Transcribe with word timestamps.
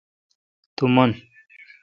تو 0.77 0.85
من 0.95 1.11